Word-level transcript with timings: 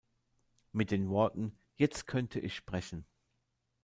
Mit 0.71 0.89
den 0.89 1.09
Worten 1.09 1.55
„Jetzt 1.75 2.07
könnte 2.07 2.39
ich 2.39 2.55
sprechen! 2.55 3.05